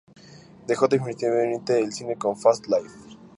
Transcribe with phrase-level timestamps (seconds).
[0.65, 3.19] Dejó definitivamente el cine con "Fast Life".